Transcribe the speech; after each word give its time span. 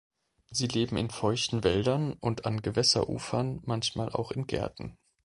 Sie 0.49 0.65
leben 0.65 0.97
in 0.97 1.11
feuchten 1.11 1.63
Wäldern 1.63 2.13
und 2.13 2.47
an 2.47 2.63
Gewässerufern, 2.63 3.61
manchmal 3.65 4.09
auch 4.11 4.31
in 4.31 4.47
Gärten. 4.47 4.97